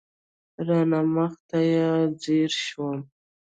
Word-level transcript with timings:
راڼه 0.67 1.01
مخ 1.13 1.33
ته 1.49 1.57
یې 1.71 1.81
ځېر 2.21 2.51
شوم. 2.65 2.99